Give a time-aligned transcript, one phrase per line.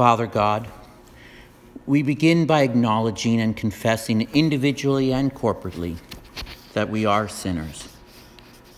[0.00, 0.66] Father God,
[1.84, 5.98] we begin by acknowledging and confessing individually and corporately
[6.72, 7.86] that we are sinners,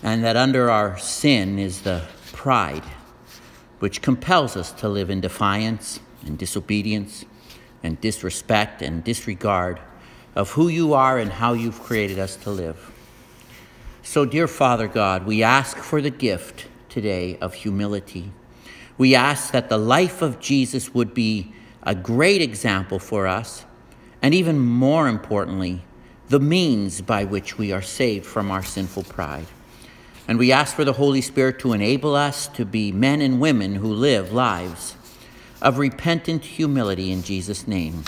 [0.02, 2.82] and that under our sin is the pride
[3.78, 7.24] which compels us to live in defiance and disobedience
[7.84, 9.78] and disrespect and disregard
[10.34, 12.90] of who you are and how you've created us to live.
[14.02, 18.32] So, dear Father God, we ask for the gift today of humility.
[18.98, 21.52] We ask that the life of Jesus would be
[21.82, 23.64] a great example for us,
[24.20, 25.84] and even more importantly,
[26.28, 29.46] the means by which we are saved from our sinful pride.
[30.28, 33.74] And we ask for the Holy Spirit to enable us to be men and women
[33.74, 34.96] who live lives
[35.60, 38.04] of repentant humility in Jesus' name.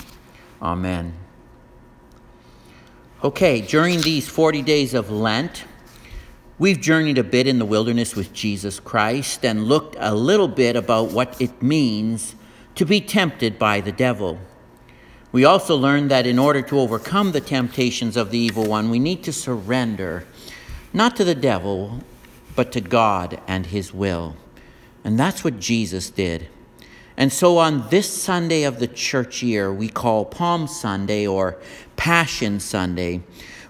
[0.61, 1.13] Amen.
[3.23, 5.65] Okay, during these 40 days of Lent,
[6.57, 10.75] we've journeyed a bit in the wilderness with Jesus Christ and looked a little bit
[10.75, 12.35] about what it means
[12.75, 14.39] to be tempted by the devil.
[15.31, 18.99] We also learned that in order to overcome the temptations of the evil one, we
[18.99, 20.25] need to surrender,
[20.93, 21.99] not to the devil,
[22.55, 24.37] but to God and his will.
[25.03, 26.47] And that's what Jesus did.
[27.17, 31.57] And so on this Sunday of the church year, we call Palm Sunday or
[31.97, 33.21] Passion Sunday,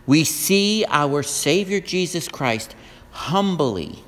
[0.08, 2.76] we see our Savior Jesus Christ
[3.16, 4.04] humbly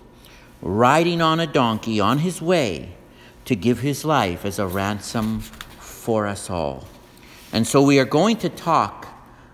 [0.61, 2.93] riding on a donkey on his way
[3.45, 6.85] to give his life as a ransom for us all.
[7.53, 9.07] And so we are going to talk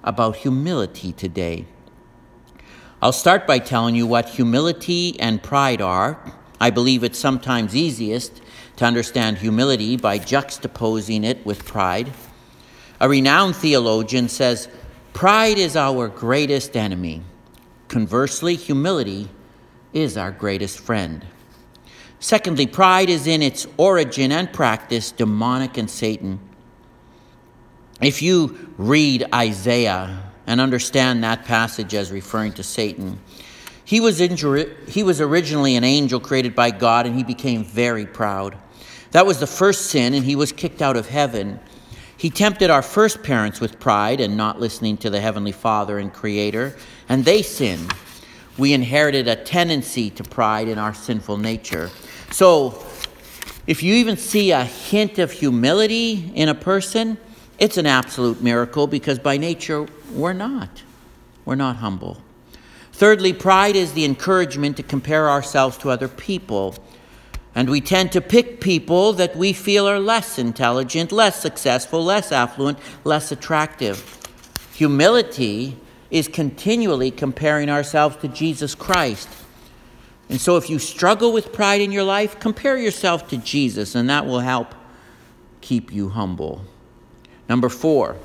[0.03, 1.67] about humility today.
[2.99, 6.19] I'll start by telling you what humility and pride are.
[6.59, 8.41] I believe it's sometimes easiest
[8.77, 12.11] to understand humility by juxtaposing it with pride.
[12.99, 14.67] A renowned theologian says,
[15.13, 17.21] Pride is our greatest enemy.
[17.87, 19.29] Conversely, humility
[19.93, 21.25] is our greatest friend.
[22.19, 26.39] Secondly, pride is in its origin and practice demonic and Satan.
[28.01, 33.19] If you read Isaiah and understand that passage as referring to Satan,
[33.85, 38.05] he was, injuri- he was originally an angel created by God and he became very
[38.05, 38.57] proud.
[39.11, 41.59] That was the first sin, and he was kicked out of heaven.
[42.17, 46.11] He tempted our first parents with pride and not listening to the Heavenly Father and
[46.11, 46.75] Creator,
[47.09, 47.93] and they sinned.
[48.57, 51.89] We inherited a tendency to pride in our sinful nature.
[52.31, 52.83] So,
[53.65, 57.17] if you even see a hint of humility in a person,
[57.59, 60.83] it's an absolute miracle because by nature we're not.
[61.45, 62.21] We're not humble.
[62.91, 66.75] Thirdly, pride is the encouragement to compare ourselves to other people.
[67.55, 72.31] And we tend to pick people that we feel are less intelligent, less successful, less
[72.31, 74.19] affluent, less attractive.
[74.73, 75.77] Humility
[76.13, 79.27] is continually comparing ourselves to Jesus Christ
[80.29, 84.09] and so, if you struggle with pride in your life, compare yourself to Jesus, and
[84.09, 84.73] that will help
[85.61, 86.63] keep you humble.
[87.49, 88.17] Number four,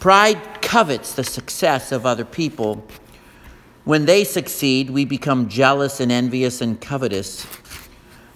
[0.00, 2.84] pride covets the success of other people.
[3.84, 7.46] When they succeed, we become jealous and envious and covetous.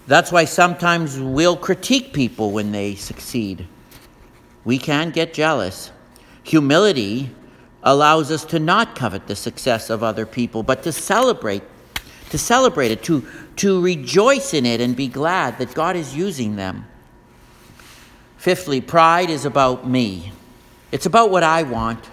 [0.07, 3.67] That's why sometimes we'll critique people when they succeed.
[4.65, 5.91] We can get jealous.
[6.43, 7.31] Humility
[7.83, 11.63] allows us to not covet the success of other people, but to celebrate
[12.33, 13.23] to celebrate it, to,
[13.57, 16.87] to rejoice in it, and be glad that God is using them.
[18.37, 20.31] Fifthly, pride is about me.
[20.91, 22.03] It's about what I want.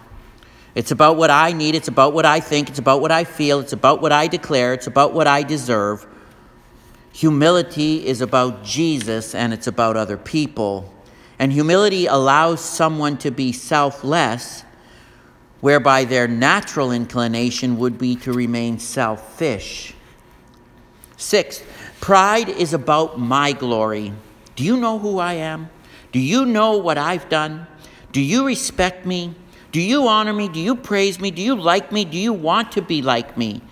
[0.74, 1.74] It's about what I need.
[1.74, 2.68] It's about what I think.
[2.68, 3.60] It's about what I feel.
[3.60, 4.74] It's about what I declare.
[4.74, 6.06] It's about what I deserve.
[7.14, 10.92] Humility is about Jesus and it's about other people.
[11.38, 14.64] And humility allows someone to be selfless,
[15.60, 19.94] whereby their natural inclination would be to remain selfish.
[21.16, 21.64] Sixth,
[22.00, 24.12] pride is about my glory.
[24.56, 25.68] Do you know who I am?
[26.12, 27.66] Do you know what I've done?
[28.12, 29.34] Do you respect me?
[29.70, 30.48] Do you honor me?
[30.48, 31.30] Do you praise me?
[31.30, 32.04] Do you like me?
[32.04, 33.62] Do you want to be like me?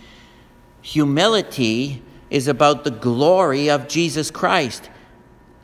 [0.82, 4.90] Humility is about the glory of Jesus Christ.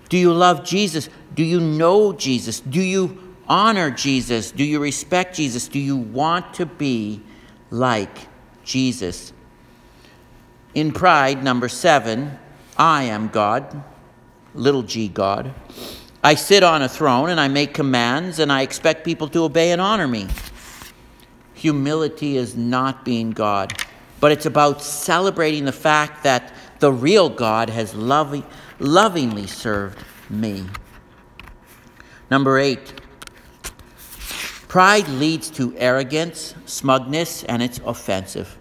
[0.09, 1.09] Do you love Jesus?
[1.35, 2.61] Do you know Jesus?
[2.61, 4.51] Do you honor Jesus?
[4.51, 5.69] Do you respect Jesus?
[5.69, 7.23] Do you want to be
[7.71, 8.17] like
[8.65, 9.33] Jesus?
[10.75, 12.39] In pride, number seven,
[12.77, 13.85] I am God,
[14.55, 15.55] little g God.
[16.23, 19.73] I sit on a throne and I make commands and I expect people to obey
[19.73, 20.27] and honor me.
[21.55, 23.85] Humility is not being God,
[24.21, 28.45] but it's about celebrating the fact that the real God has loving,
[28.79, 30.65] lovingly served me.
[32.31, 33.01] Number eight,
[34.75, 38.59] pride leads to arrogance, smugness, and it's offensive.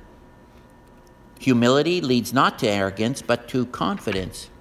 [1.39, 4.51] Humility leads not to arrogance, but to confidence.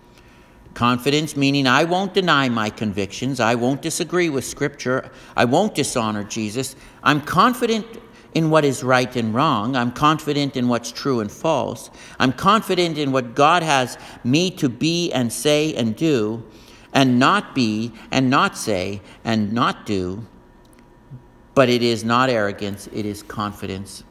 [0.72, 6.24] Confidence meaning I won't deny my convictions, I won't disagree with Scripture, I won't dishonor
[6.24, 6.74] Jesus.
[7.02, 7.86] I'm confident
[8.32, 9.76] in what is right and wrong.
[9.76, 11.90] I'm confident in what's true and false.
[12.18, 16.44] I'm confident in what God has me to be and say and do,
[16.94, 20.26] and not be and not say and not do.
[21.54, 24.04] But it is not arrogance, it is confidence.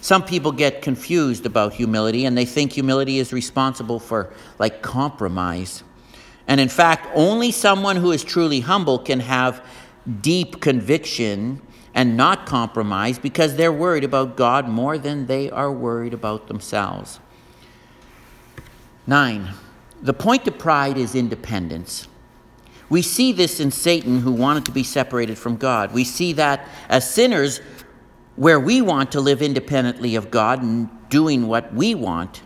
[0.00, 5.82] Some people get confused about humility and they think humility is responsible for like compromise.
[6.46, 9.64] And in fact, only someone who is truly humble can have
[10.22, 11.60] deep conviction
[11.94, 17.20] and not compromise because they're worried about God more than they are worried about themselves.
[19.06, 19.50] Nine,
[20.00, 22.06] the point of pride is independence.
[22.88, 25.92] We see this in Satan, who wanted to be separated from God.
[25.92, 27.60] We see that as sinners,
[28.36, 32.42] where we want to live independently of God and doing what we want.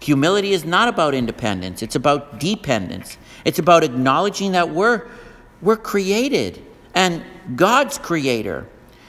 [0.00, 3.16] Humility is not about independence, it's about dependence.
[3.44, 5.08] It's about acknowledging that we're,
[5.62, 7.22] we're created and
[7.56, 8.66] God's creator,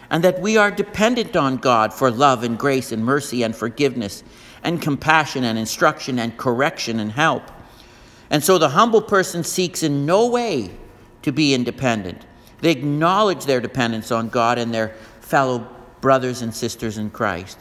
[0.09, 4.23] and that we are dependent on God for love and grace and mercy and forgiveness
[4.63, 7.43] and compassion and instruction and correction and help.
[8.31, 10.71] And so the humble person seeks in no way
[11.21, 12.25] to be independent.
[12.61, 15.67] They acknowledge their dependence on God and their fellow
[15.99, 17.59] brothers and sisters in Christ.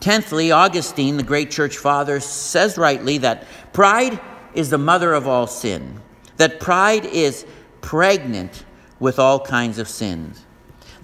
[0.00, 4.20] Tenthly, Augustine, the great church father, says rightly that pride
[4.54, 6.00] is the mother of all sin,
[6.36, 7.46] that pride is
[7.80, 8.64] pregnant
[8.98, 10.44] with all kinds of sins,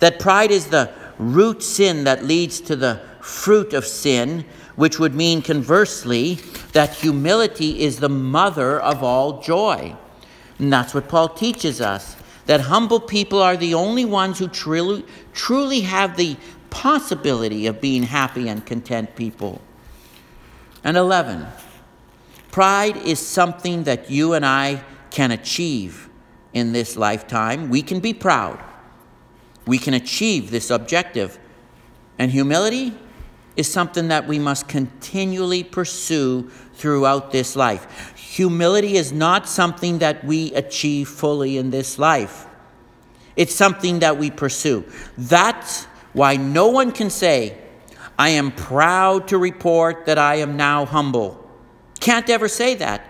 [0.00, 4.44] that pride is the root sin that leads to the fruit of sin,
[4.76, 6.34] which would mean conversely
[6.72, 9.94] that humility is the mother of all joy.
[10.58, 12.16] And that's what Paul teaches us
[12.46, 16.36] that humble people are the only ones who truly, truly have the
[16.70, 19.60] possibility of being happy and content people.
[20.82, 21.46] And 11,
[22.50, 26.08] pride is something that you and I can achieve
[26.52, 27.68] in this lifetime.
[27.68, 28.62] We can be proud,
[29.66, 31.38] we can achieve this objective.
[32.18, 32.92] And humility
[33.56, 38.14] is something that we must continually pursue throughout this life.
[38.16, 42.46] Humility is not something that we achieve fully in this life.
[43.36, 44.84] It's something that we pursue.
[45.16, 47.58] That's why no one can say,
[48.18, 51.38] I am proud to report that I am now humble.
[52.00, 53.06] Can't ever say that.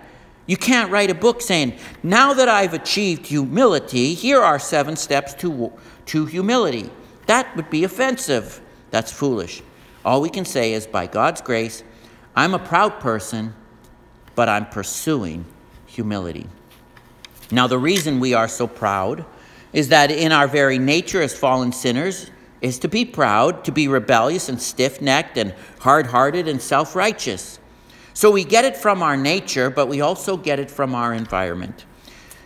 [0.47, 5.35] You can't write a book saying, Now that I've achieved humility, here are seven steps
[5.35, 5.73] to,
[6.07, 6.91] to humility.
[7.27, 8.61] That would be offensive.
[8.91, 9.63] That's foolish.
[10.05, 11.83] All we can say is, By God's grace,
[12.35, 13.55] I'm a proud person
[14.35, 15.45] but I'm pursuing
[15.87, 16.47] humility.
[17.51, 19.25] Now, the reason we are so proud
[19.73, 23.89] is that in our very nature as fallen sinners is to be proud, to be
[23.89, 27.59] rebellious and stiff necked and hard hearted and self righteous.
[28.15, 31.87] So we get it from our nature, but we also get it from our environment.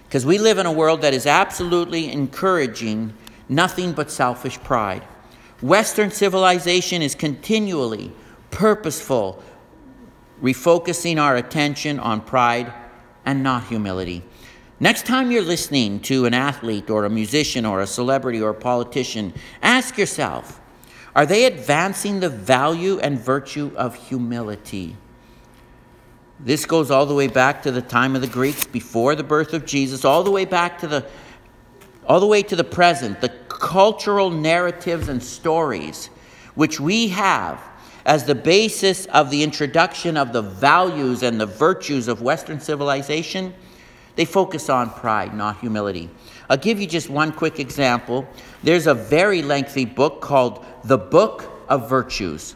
[0.05, 3.13] Because we live in a world that is absolutely encouraging
[3.49, 5.03] nothing but selfish pride.
[5.63, 8.13] Western civilization is continually
[8.51, 9.43] purposeful,
[10.43, 12.73] refocusing our attention on pride
[13.25, 14.23] and not humility.
[14.79, 18.55] Next time you're listening to an athlete or a musician or a celebrity or a
[18.55, 19.33] politician,
[19.63, 20.61] ask yourself
[21.15, 24.95] are they advancing the value and virtue of humility?
[26.39, 29.55] This goes all the way back to the time of the Greeks before the birth
[29.55, 31.07] of Jesus, all the way back to the
[32.07, 36.11] all the way to the present, the cultural narratives and stories
[36.55, 37.63] which we have
[38.05, 43.53] as the basis of the introduction of the values and the virtues of Western civilization,
[44.15, 46.09] they focus on pride, not humility.
[46.49, 48.27] I'll give you just one quick example.
[48.63, 52.55] There's a very lengthy book called The Book of Virtues.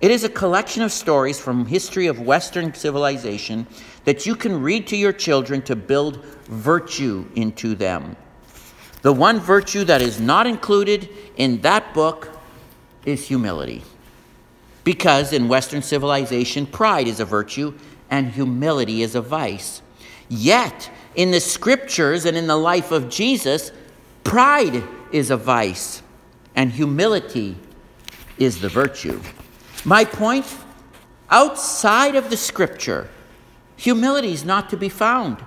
[0.00, 3.66] It is a collection of stories from history of Western civilization
[4.04, 8.16] that you can read to your children to build virtue into them.
[9.02, 12.30] The one virtue that is not included in that book
[13.04, 13.82] is humility.
[14.84, 17.74] Because in Western civilization, pride is a virtue
[18.10, 19.82] and humility is a vice.
[20.28, 23.72] Yet, in the scriptures and in the life of Jesus,
[24.24, 26.02] pride is a vice
[26.54, 27.56] and humility
[28.38, 29.20] is the virtue.
[29.84, 30.46] My point
[31.30, 33.08] outside of the scripture,
[33.76, 35.38] humility is not to be found,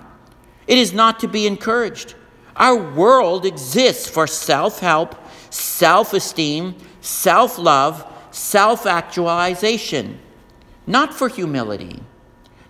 [0.66, 2.14] it is not to be encouraged.
[2.56, 5.14] Our world exists for self help,
[5.50, 10.18] self esteem, self love, self actualization,
[10.86, 12.02] not for humility,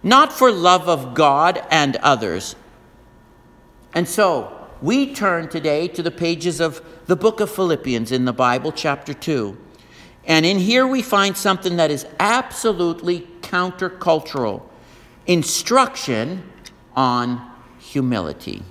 [0.03, 2.57] not for love of God and others.
[3.95, 8.33] And so, we turn today to the pages of the book of Philippians in the
[8.33, 9.57] Bible, chapter 2.
[10.25, 14.63] And in here we find something that is absolutely countercultural.
[15.27, 16.43] instruction
[16.97, 17.49] on
[17.79, 18.63] humility.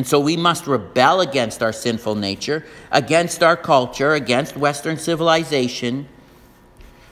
[0.00, 6.08] And so we must rebel against our sinful nature, against our culture, against Western civilization.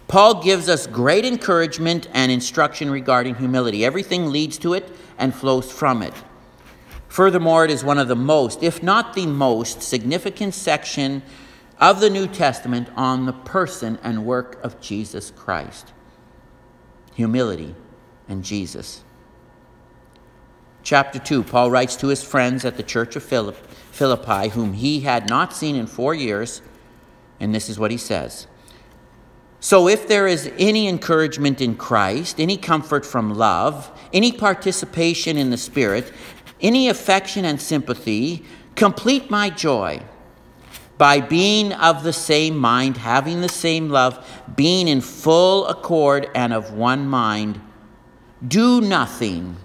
[0.07, 3.85] Paul gives us great encouragement and instruction regarding humility.
[3.85, 6.15] Everything leads to it and flows from it.
[7.09, 11.23] Furthermore, it is one of the most, if not the most, significant section
[11.79, 15.93] of the New Testament on the person and work of Jesus Christ.
[17.17, 17.75] Humility
[18.27, 19.05] and Jesus.
[20.89, 25.29] Chapter 2, Paul writes to his friends at the church of Philippi, whom he had
[25.29, 26.63] not seen in four years,
[27.39, 28.47] and this is what he says.
[29.61, 35.51] So, if there is any encouragement in Christ, any comfort from love, any participation in
[35.51, 36.11] the Spirit,
[36.59, 40.01] any affection and sympathy, complete my joy
[40.97, 44.27] by being of the same mind, having the same love,
[44.57, 47.61] being in full accord and of one mind.
[48.49, 49.59] Do nothing.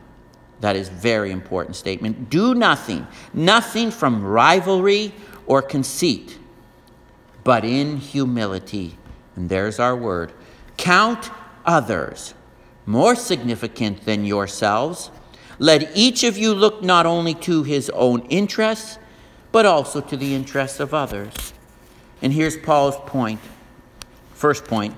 [0.64, 2.30] That is very important statement.
[2.30, 3.06] Do nothing.
[3.34, 5.12] Nothing from rivalry
[5.46, 6.40] or conceit,
[7.44, 8.98] but in humility.
[9.36, 10.32] And there's our word.
[10.78, 11.30] Count
[11.66, 12.34] others
[12.86, 15.12] more significant than yourselves.
[15.60, 19.00] Let each of you look not only to his own interests,
[19.52, 21.52] but also to the interests of others.
[22.22, 23.42] And here's Paul's point.
[24.34, 24.96] First point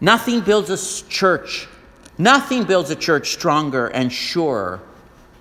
[0.00, 1.68] nothing builds a church,
[2.16, 4.80] nothing builds a church stronger and surer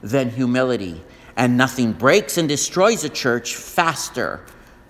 [0.06, 1.02] than humility.
[1.36, 4.46] And nothing breaks and destroys a church faster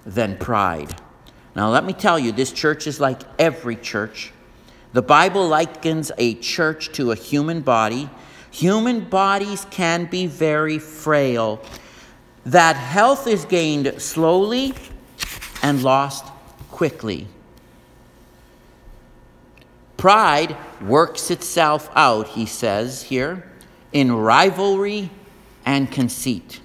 [0.06, 0.94] than pride.
[1.56, 4.32] Now, let me tell you, this church is like every church.
[4.94, 8.10] The Bible likens a church to a human body.
[8.52, 11.62] Human bodies can be very frail
[12.46, 14.74] that health is gained slowly
[15.64, 16.26] and lost
[16.70, 17.28] quickly.
[19.98, 23.52] Pride works itself out, he says here,
[23.96, 25.10] in rivalry
[25.66, 26.60] and conceit.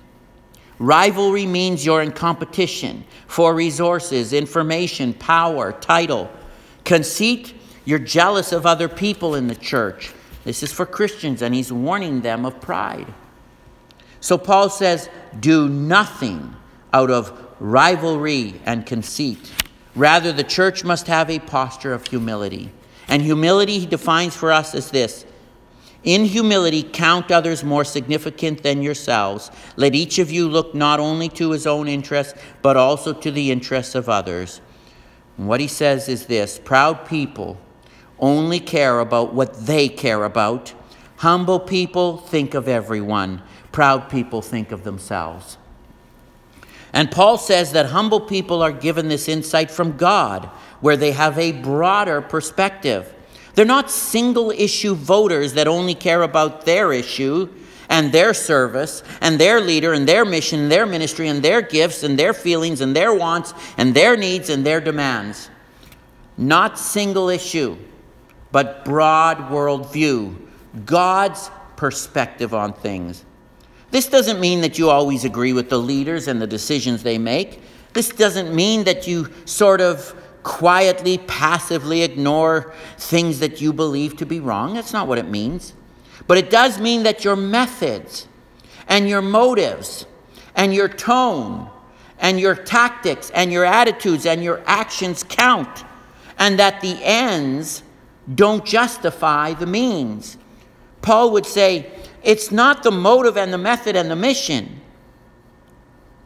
[0.81, 6.29] Rivalry means you're in competition for resources, information, power, title.
[6.85, 10.13] Conceit, you're jealous of other people in the church.
[10.43, 13.07] This is for Christians, and he's warning them of pride.
[14.21, 15.09] So Paul says,
[15.39, 16.57] do nothing
[16.93, 19.53] out of rivalry and conceit.
[19.95, 22.73] Rather, the church must have a posture of humility.
[23.07, 25.25] And humility he defines for us as this
[26.03, 29.51] In humility, count others more significant than yourselves.
[29.77, 33.51] Let each of you look not only to his own interests, but also to the
[33.51, 34.61] interests of others.
[35.37, 37.59] And what he says is this proud people
[38.19, 40.73] only care about what they care about.
[41.17, 43.43] Humble people think of everyone.
[43.73, 45.59] Proud people think of themselves.
[46.93, 50.47] And Paul says that humble people are given this insight from God,
[50.81, 53.15] where they have a broader perspective.
[53.61, 57.51] They're not single issue voters that only care about their issue
[57.91, 62.03] and their service and their leader and their mission and their ministry and their gifts
[62.03, 65.51] and their feelings and their wants and their needs and their demands.
[66.39, 67.77] Not single issue,
[68.51, 70.37] but broad worldview,
[70.87, 73.27] God's perspective on things.
[73.91, 77.61] This doesn't mean that you always agree with the leaders and the decisions they make.
[77.93, 84.27] This doesn't mean that you sort of quietly, passively ignore things that you believe to
[84.27, 84.75] be wrong.
[84.75, 85.75] That's not what it means.
[86.27, 88.29] But it does mean that your methods
[88.89, 90.07] and your motives
[90.55, 91.71] and your tone
[92.19, 95.85] and your tactics and your attitudes and your actions count,
[96.39, 97.83] and that the ends
[98.35, 100.37] don't justify the means.
[101.03, 101.91] Paul would say,
[102.23, 104.81] it's not the motive and the method and the mission.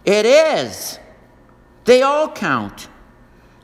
[0.04, 0.98] It is.
[1.84, 2.88] They all count.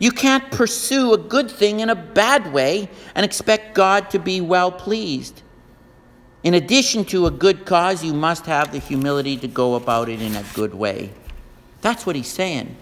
[0.01, 4.41] You can't pursue a good thing in a bad way and expect God to be
[4.41, 5.43] well pleased.
[6.43, 10.23] In addition to a good cause, you must have the humility to go about it
[10.23, 11.11] in a good way.
[11.83, 12.75] That's what he's saying.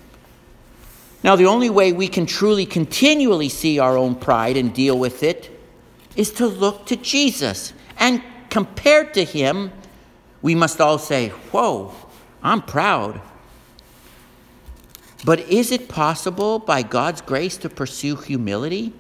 [1.25, 5.25] Now, the only way we can truly continually see our own pride and deal with
[5.25, 5.51] it
[6.15, 9.73] is to look to Jesus and compared to him,
[10.41, 11.93] we must all say, Whoa,
[12.45, 13.21] I'm proud.
[15.25, 18.93] But is it possible by God's grace to pursue humility?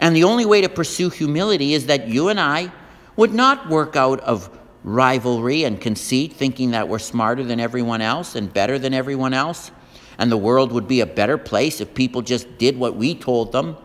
[0.00, 2.72] And the only way to pursue humility is that you and I
[3.16, 4.50] would not work out of
[4.84, 9.70] rivalry and conceit, thinking that we're smarter than everyone else and better than everyone else,
[10.18, 13.52] and the world would be a better place if people just did what we told
[13.52, 13.76] them.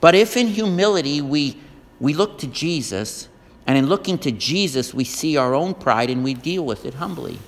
[0.00, 1.60] But if in humility we,
[1.98, 3.28] we look to Jesus,
[3.66, 6.94] and in looking to Jesus, we see our own pride and we deal with it
[6.94, 7.38] humbly.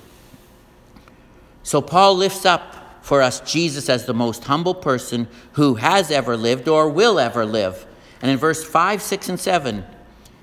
[1.63, 2.76] So Paul lifts up
[3.07, 7.45] for us Jesus as the most humble person who has ever lived or will ever
[7.45, 7.87] live.
[8.21, 9.85] And in verse 5, 6, and 7,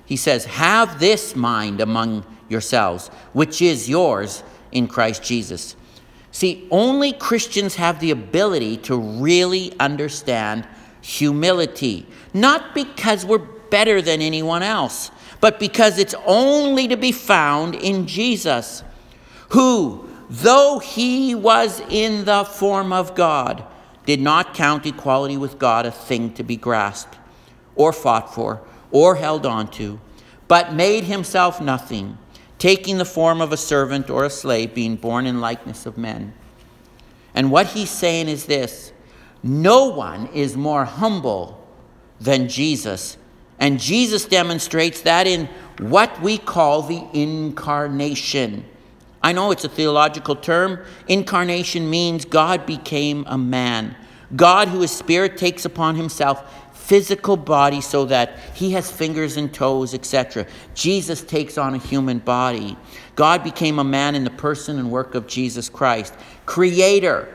[0.07, 4.43] he says, Have this mind among yourselves, which is yours
[4.73, 5.77] in Christ Jesus.
[6.31, 10.67] See, only Christians have the ability to really understand
[11.03, 15.11] humility, not because we're better than anyone else,
[15.43, 18.83] but because it's only to be found in Jesus,
[19.51, 23.65] who, though he was in the form of God,
[24.07, 27.17] did not count equality with God a thing to be grasped,
[27.75, 30.01] or fought for, or held on to,
[30.47, 32.19] but made himself nothing,
[32.59, 36.35] taking the form of a servant or a slave, being born in likeness of men.
[37.35, 38.93] And what he's saying is this
[39.43, 41.67] no one is more humble
[42.19, 43.19] than Jesus.
[43.59, 48.65] And Jesus demonstrates that in what we call the incarnation.
[49.25, 50.85] I know it's a theological term.
[51.09, 53.97] Incarnation means God became a man.
[54.37, 59.53] God, who is spirit, takes upon himself physical body so that he has fingers and
[59.53, 60.47] toes, etc.
[60.75, 62.77] Jesus takes on a human body.
[63.15, 66.13] God became a man in the person and work of Jesus Christ.
[66.45, 67.27] Creator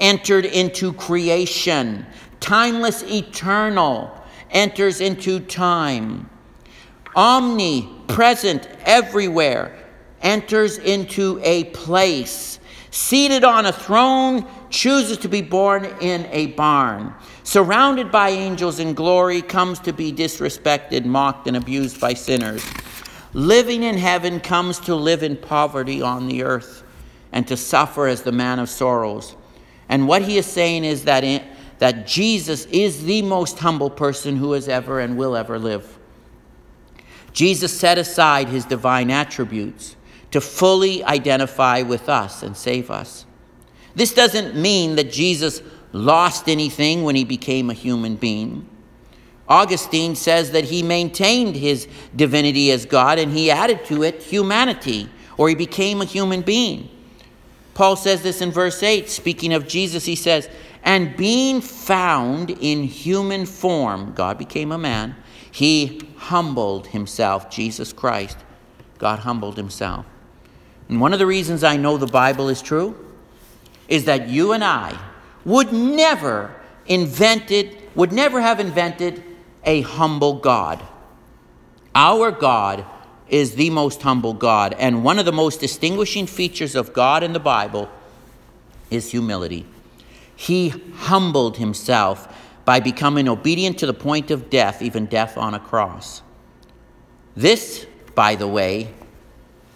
[0.00, 2.06] entered into creation.
[2.40, 4.10] Timeless, eternal
[4.52, 6.30] enters into time.
[7.14, 9.75] Omnipresent everywhere
[10.26, 12.58] enters into a place.
[12.90, 17.14] Seated on a throne, chooses to be born in a barn.
[17.44, 22.64] Surrounded by angels in glory, comes to be disrespected, mocked, and abused by sinners.
[23.34, 26.82] Living in heaven comes to live in poverty on the earth
[27.32, 29.36] and to suffer as the man of sorrows.
[29.88, 31.46] And what he is saying is that, in,
[31.78, 35.98] that Jesus is the most humble person who has ever and will ever live.
[37.32, 39.96] Jesus set aside his divine attributes
[40.30, 43.26] to fully identify with us and save us.
[43.94, 48.68] This doesn't mean that Jesus lost anything when he became a human being.
[49.48, 55.08] Augustine says that he maintained his divinity as God and he added to it humanity,
[55.38, 56.90] or he became a human being.
[57.74, 60.48] Paul says this in verse 8, speaking of Jesus, he says,
[60.82, 65.14] And being found in human form, God became a man,
[65.50, 68.38] he humbled himself, Jesus Christ.
[68.98, 70.06] God humbled himself.
[70.88, 72.96] And one of the reasons I know the Bible is true
[73.88, 74.98] is that you and I
[75.44, 76.54] would never
[76.86, 79.24] invented would never have invented
[79.64, 80.82] a humble God.
[81.94, 82.84] Our God
[83.28, 87.32] is the most humble God, and one of the most distinguishing features of God in
[87.32, 87.88] the Bible
[88.90, 89.66] is humility.
[90.36, 92.32] He humbled himself
[92.66, 96.20] by becoming obedient to the point of death, even death on a cross.
[97.34, 98.92] This, by the way,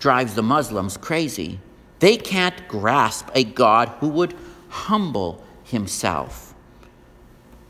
[0.00, 1.60] drives the Muslims crazy.
[2.00, 4.34] They can't grasp a God who would
[4.68, 6.54] humble himself.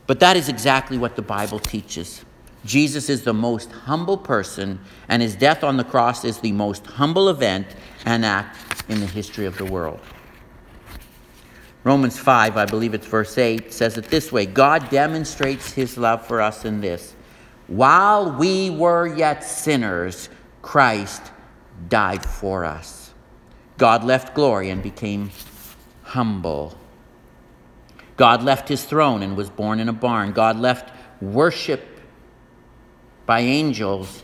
[0.07, 2.25] But that is exactly what the Bible teaches.
[2.65, 6.85] Jesus is the most humble person, and his death on the cross is the most
[6.85, 7.67] humble event
[8.05, 8.57] and act
[8.89, 9.99] in the history of the world.
[11.83, 16.25] Romans 5, I believe it's verse 8, says it this way God demonstrates his love
[16.25, 17.15] for us in this.
[17.67, 20.29] While we were yet sinners,
[20.61, 21.23] Christ
[21.89, 23.13] died for us.
[23.77, 25.31] God left glory and became
[26.03, 26.77] humble.
[28.17, 30.33] God left his throne and was born in a barn.
[30.33, 31.83] God left worship
[33.25, 34.23] by angels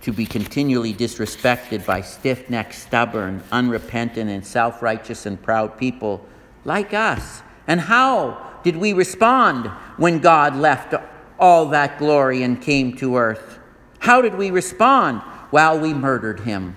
[0.00, 6.24] to be continually disrespected by stiff necked, stubborn, unrepentant, and self righteous and proud people
[6.64, 7.42] like us.
[7.66, 10.94] And how did we respond when God left
[11.38, 13.60] all that glory and came to earth?
[14.00, 15.22] How did we respond?
[15.52, 16.74] While we murdered him.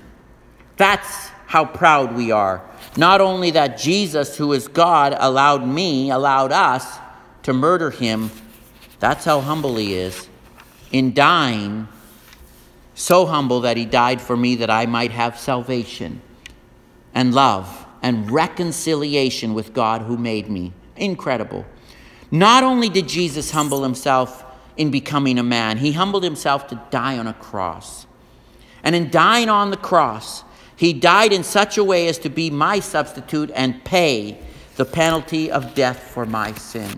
[0.78, 2.62] That's how proud we are.
[2.98, 7.00] Not only that Jesus, who is God, allowed me, allowed us
[7.44, 8.30] to murder him,
[9.00, 10.28] that's how humble he is.
[10.92, 11.88] In dying,
[12.96, 16.22] so humble that he died for me that I might have salvation
[17.14, 20.74] and love and reconciliation with God who made me.
[20.98, 21.66] Incredible.
[22.30, 24.44] Not only did Jesus humble himself
[24.76, 28.06] in becoming a man, he humbled himself to die on a cross.
[28.86, 30.46] And in dying on the cross,
[30.78, 34.38] he died in such a way as to be my substitute and pay
[34.78, 36.92] the penalty of death for my sin.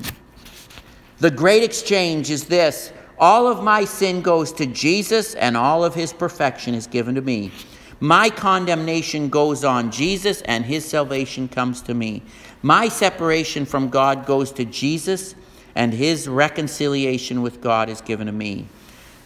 [1.19, 5.95] The great exchange is this all of my sin goes to Jesus, and all of
[5.95, 7.51] his perfection is given to me.
[7.99, 12.21] My condemnation goes on Jesus, and his salvation comes to me.
[12.61, 15.33] My separation from God goes to Jesus,
[15.73, 18.67] and his reconciliation with God is given to me.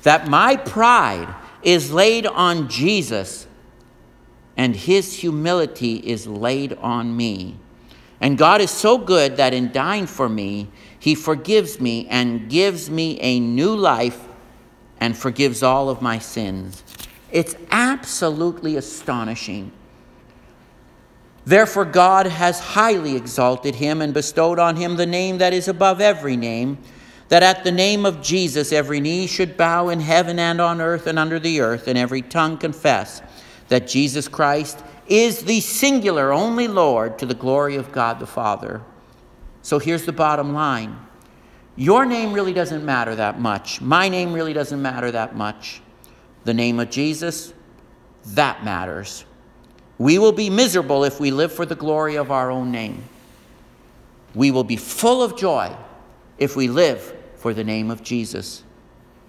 [0.03, 1.27] That my pride
[1.63, 3.47] is laid on Jesus,
[4.57, 7.57] and his humility is laid on me.
[8.19, 10.69] And God is so good that in dying for me,
[10.99, 14.27] he forgives me and gives me a new life
[14.99, 16.83] and forgives all of my sins.
[17.31, 19.71] It's absolutely astonishing.
[21.43, 25.99] Therefore, God has highly exalted him and bestowed on him the name that is above
[25.99, 26.77] every name,
[27.31, 31.07] that at the name of Jesus every knee should bow in heaven and on earth
[31.07, 33.21] and under the earth, and every tongue confess
[33.69, 38.81] that Jesus Christ is the singular only Lord to the glory of God the Father.
[39.61, 40.99] So here's the bottom line
[41.77, 43.79] your name really doesn't matter that much.
[43.79, 45.81] My name really doesn't matter that much.
[46.43, 47.53] The name of Jesus,
[48.25, 49.23] that matters.
[49.97, 53.05] We will be miserable if we live for the glory of our own name.
[54.35, 55.73] We will be full of joy
[56.37, 58.63] if we live for the name of Jesus.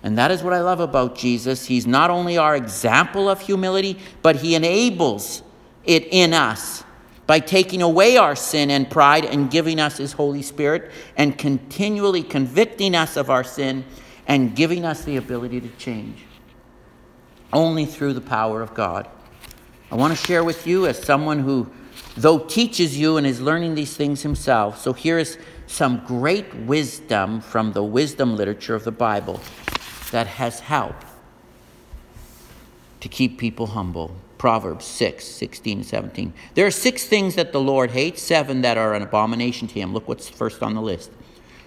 [0.02, 1.66] And that is what I love about Jesus.
[1.66, 5.42] He's not only our example of humility, but he enables
[5.84, 6.84] it in us
[7.26, 12.22] by taking away our sin and pride and giving us his Holy Spirit and continually
[12.22, 13.84] convicting us of our sin
[14.26, 16.24] and giving us the ability to change.
[17.52, 19.08] Only through the power of God.
[19.90, 21.70] I want to share with you as someone who,
[22.16, 24.80] though teaches you and is learning these things himself.
[24.80, 25.38] So here is
[25.72, 29.40] some great wisdom from the wisdom literature of the Bible
[30.10, 31.06] that has helped
[33.00, 34.14] to keep people humble.
[34.36, 36.34] Proverbs 6, 16 17.
[36.54, 39.94] There are six things that the Lord hates, seven that are an abomination to him.
[39.94, 41.10] Look what's first on the list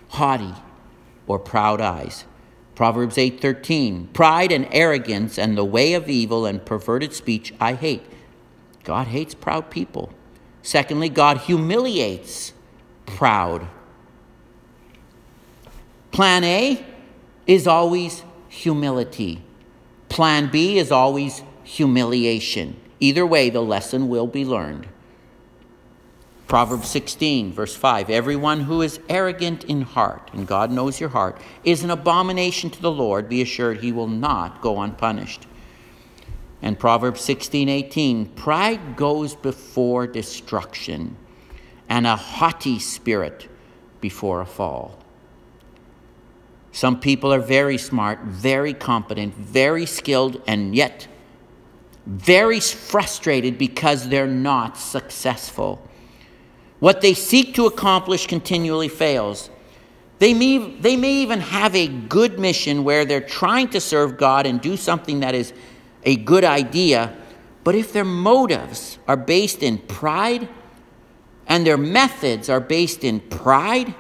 [0.10, 0.54] haughty
[1.26, 2.26] or proud eyes.
[2.76, 8.04] Proverbs 8:13 Pride and arrogance and the way of evil and perverted speech I hate.
[8.84, 10.12] God hates proud people.
[10.62, 12.54] Secondly, God humiliates
[13.06, 13.68] proud.
[16.16, 16.82] Plan A
[17.46, 19.44] is always humility.
[20.08, 22.80] Plan B is always humiliation.
[23.02, 24.88] Either way, the lesson will be learned.
[26.48, 31.38] Proverbs 16, verse 5 Everyone who is arrogant in heart, and God knows your heart,
[31.66, 33.28] is an abomination to the Lord.
[33.28, 35.46] Be assured he will not go unpunished.
[36.62, 41.18] And Proverbs 16 18 Pride goes before destruction,
[41.90, 43.50] and a haughty spirit
[44.00, 45.02] before a fall.
[46.76, 51.08] Some people are very smart, very competent, very skilled, and yet
[52.06, 55.82] very frustrated because they're not successful.
[56.82, 59.50] What they seek to accomplish continually fails.
[60.20, 64.46] They may, they may even have a good mission where they're trying to serve God
[64.46, 65.54] and do something that is
[66.04, 67.16] a good idea,
[67.64, 70.50] but if their motives are based in pride
[71.48, 73.96] and their methods are based in pride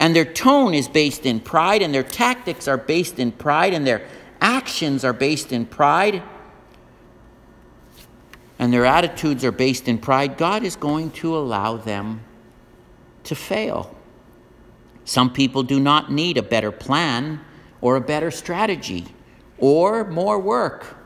[0.00, 3.86] and their tone is based in pride and their tactics are based in pride and
[3.86, 4.04] their
[4.40, 6.22] actions are based in pride
[8.58, 12.22] and their attitudes are based in pride, God is going to allow them
[13.24, 13.94] to fail.
[15.04, 17.40] Some people do not need a better plan
[17.80, 19.06] or a better strategy
[19.58, 20.96] or more work.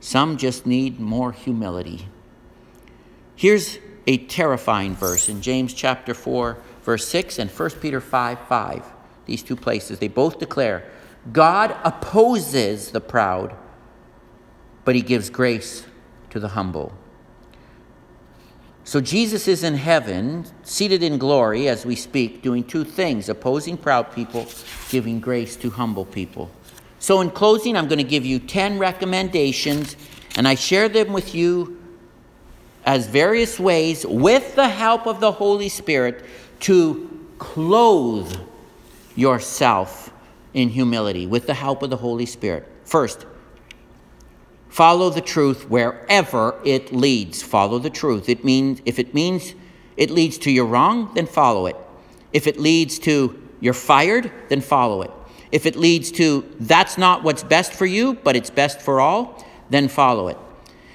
[0.00, 2.08] Some just need more humility.
[3.34, 8.82] Here's a terrifying verse in James chapter 4, verse 6, and 1 Peter 5 5.
[9.26, 10.90] These two places, they both declare
[11.30, 13.54] God opposes the proud,
[14.86, 15.84] but he gives grace
[16.30, 16.94] to the humble.
[18.84, 23.76] So Jesus is in heaven, seated in glory as we speak, doing two things opposing
[23.76, 24.46] proud people,
[24.88, 26.50] giving grace to humble people.
[27.00, 29.94] So, in closing, I'm going to give you 10 recommendations,
[30.36, 31.77] and I share them with you
[32.88, 36.24] as various ways, with the help of the Holy Spirit,
[36.60, 38.34] to clothe
[39.14, 40.10] yourself
[40.54, 42.66] in humility with the help of the Holy Spirit.
[42.86, 43.26] First,
[44.70, 47.42] follow the truth wherever it leads.
[47.42, 48.26] Follow the truth.
[48.26, 49.52] It means if it means
[49.98, 51.76] it leads to your wrong, then follow it.
[52.32, 55.10] If it leads to you're fired, then follow it.
[55.52, 59.44] If it leads to that's not what's best for you, but it's best for all,
[59.68, 60.38] then follow it.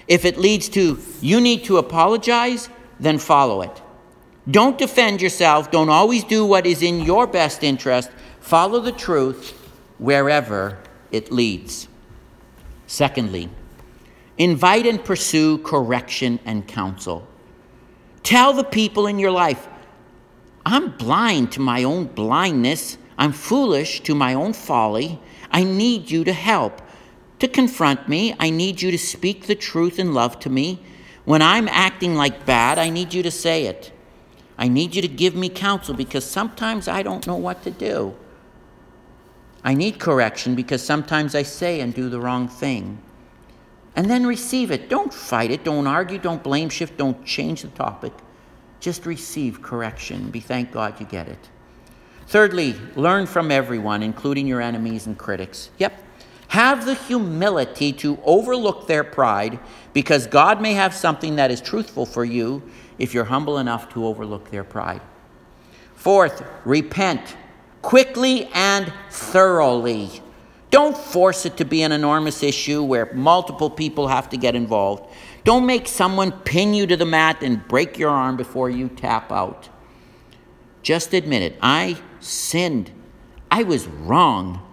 [0.08, 3.82] If it leads to you need to apologize, then follow it.
[4.50, 5.72] Don't defend yourself.
[5.72, 8.10] Don't always do what is in your best interest.
[8.42, 9.52] Follow the truth
[9.98, 10.80] wherever
[11.12, 11.88] it leads.
[12.88, 13.50] Secondly,
[14.38, 17.26] invite and pursue correction and counsel.
[18.22, 19.68] Tell the people in your life,
[20.66, 22.98] I'm blind to my own blindness.
[23.18, 25.20] I'm foolish to my own folly.
[25.52, 26.82] I need you to help.
[27.44, 30.80] To confront me, I need you to speak the truth in love to me.
[31.26, 33.92] When I'm acting like bad, I need you to say it.
[34.58, 38.16] I need you to give me counsel because sometimes I don't know what to do.
[39.62, 43.00] I need correction because sometimes I say and do the wrong thing.
[43.94, 44.88] And then receive it.
[44.88, 45.66] Don't fight it.
[45.66, 46.20] Don't argue.
[46.20, 46.96] Don't blame shift.
[46.96, 48.14] Don't change the topic.
[48.80, 50.32] Just receive correction.
[50.32, 51.50] Be thank God you get it.
[52.26, 55.72] Thirdly, learn from everyone, including your enemies and critics.
[55.78, 56.02] Yep,
[56.50, 59.60] Have the humility to overlook their pride
[59.94, 62.62] because God may have something that is truthful for you
[62.98, 65.02] if you're humble enough to overlook their pride.
[65.96, 67.38] Fourth, repent
[67.82, 70.22] quickly and thoroughly.
[70.70, 75.08] Don't force it to be an enormous issue where multiple people have to get involved.
[75.44, 79.32] Don't make someone pin you to the mat and break your arm before you tap
[79.32, 79.70] out.
[80.82, 81.60] Just admit it.
[81.62, 82.92] I sinned.
[83.52, 84.68] I was wrong.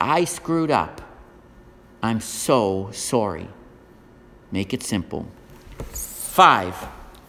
[0.00, 1.00] I screwed up.
[2.02, 3.48] I'm so sorry.
[4.50, 5.26] Make it simple.
[5.92, 6.76] Five,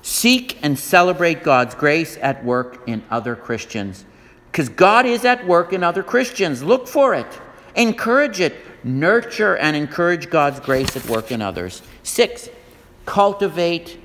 [0.01, 4.05] seek and celebrate God's grace at work in other Christians.
[4.51, 6.63] Because God is at work in other Christians.
[6.63, 7.27] Look for it,
[7.75, 11.81] encourage it, nurture and encourage God's grace at work in others.
[12.03, 12.49] Six,
[13.05, 13.99] cultivate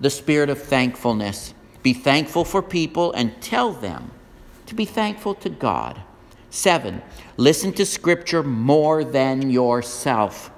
[0.00, 1.54] the spirit of thankfulness.
[1.82, 4.10] Be thankful for people and tell them
[4.66, 6.00] to be thankful to God.
[6.54, 7.02] Seven,
[7.36, 10.52] listen to Scripture more than yourself.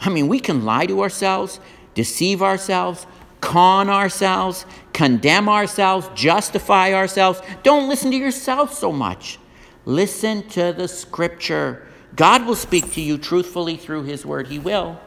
[0.00, 1.60] I mean, we can lie to ourselves,
[1.92, 3.06] deceive ourselves,
[3.42, 7.42] con ourselves, condemn ourselves, justify ourselves.
[7.62, 9.38] Don't listen to yourself so much.
[9.84, 11.86] Listen to the Scripture.
[12.16, 14.46] God will speak to you truthfully through His Word.
[14.46, 14.98] He will.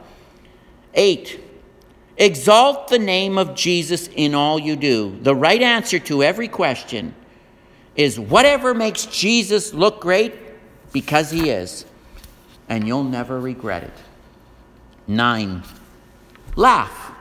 [0.94, 1.44] Eight,
[2.18, 5.18] exalt the name of Jesus in all you do.
[5.24, 7.16] The right answer to every question
[7.96, 10.34] is whatever makes Jesus look great
[10.92, 11.86] because he is,
[12.70, 13.94] and you'll never regret it.
[15.08, 15.64] Nine,
[16.56, 17.14] laugh.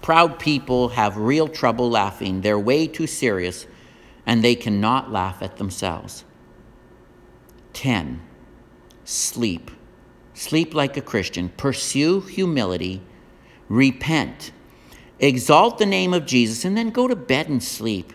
[0.00, 2.40] Proud people have real trouble laughing.
[2.40, 3.66] They're way too serious,
[4.24, 6.24] and they cannot laugh at themselves.
[7.74, 8.22] 10.
[9.04, 9.70] Sleep.
[10.34, 11.48] Sleep like a Christian.
[11.50, 13.02] Pursue humility.
[13.68, 14.52] Repent.
[15.18, 18.12] Exalt the name of Jesus, and then go to bed and sleep.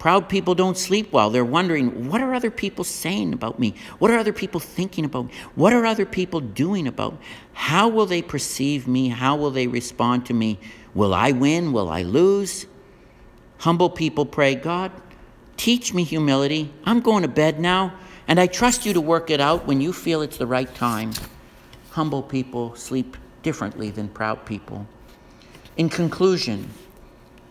[0.00, 1.28] Proud people don't sleep well.
[1.28, 3.74] They're wondering, what are other people saying about me?
[3.98, 5.32] What are other people thinking about me?
[5.54, 7.18] What are other people doing about me?
[7.52, 9.08] How will they perceive me?
[9.08, 10.58] How will they respond to me?
[10.94, 11.74] Will I win?
[11.74, 12.64] Will I lose?
[13.58, 14.90] Humble people pray, God,
[15.58, 16.72] teach me humility.
[16.84, 17.92] I'm going to bed now,
[18.26, 21.12] and I trust you to work it out when you feel it's the right time.
[21.90, 24.86] Humble people sleep differently than proud people.
[25.76, 26.70] In conclusion,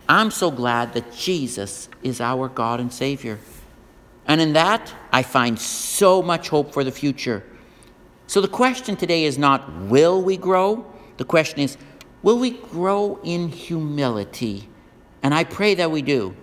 [0.10, 3.38] I'm so glad that Jesus is our God and Savior.
[4.26, 7.44] And in that, I find so much hope for the future.
[8.26, 10.86] So the question today is not, will we grow?
[11.18, 11.78] The question is,
[12.24, 14.68] will we grow in humility?
[15.22, 16.36] And I pray that we do.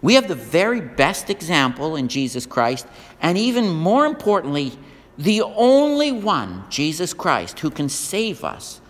[0.00, 2.86] We have the very best example in Jesus Christ,
[3.20, 4.72] and even more importantly,
[5.18, 8.80] the only one, Jesus Christ, who can save us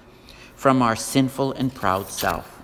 [0.55, 2.60] from our sinful and proud self.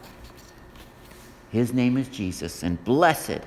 [1.51, 3.41] His name is Jesus, and blessed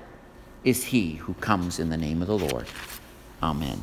[0.64, 2.68] is he who comes in the name of the Lord.
[3.42, 3.80] Amen.